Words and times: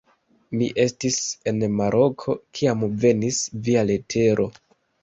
Mi 0.61 0.69
estis 0.83 1.19
en 1.53 1.61
Maroko, 1.83 2.37
kiam 2.61 2.89
venis 3.05 3.47
via 3.69 3.87
letero. 3.93 4.53